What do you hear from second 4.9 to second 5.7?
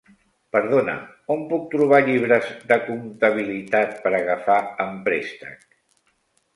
préstec?